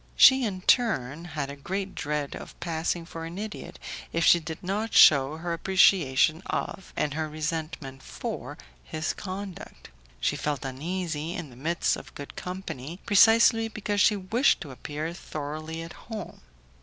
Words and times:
She, 0.15 0.43
in 0.43 0.61
her 0.61 0.65
turn, 0.65 1.25
had 1.25 1.51
a 1.51 1.55
great 1.55 1.93
dread 1.93 2.35
of 2.35 2.59
passing 2.59 3.05
for 3.05 3.23
an 3.23 3.37
idiot 3.37 3.77
if 4.11 4.25
she 4.25 4.39
did 4.39 4.63
not 4.63 4.95
shew 4.95 5.33
her 5.33 5.53
appreciation 5.53 6.41
of, 6.47 6.91
and 6.97 7.13
her 7.13 7.29
resentment 7.29 8.01
for, 8.01 8.57
his 8.83 9.13
conduct. 9.13 9.91
She 10.19 10.35
felt 10.35 10.65
uneasy 10.65 11.33
in 11.35 11.51
the 11.51 11.55
midst 11.55 11.97
of 11.97 12.15
good 12.15 12.35
company, 12.35 12.99
precisely 13.05 13.67
because 13.67 14.01
she 14.01 14.15
wished 14.15 14.59
to 14.61 14.71
appear 14.71 15.13
thoroughly 15.13 15.83
at 15.83 15.93
home. 15.93 16.41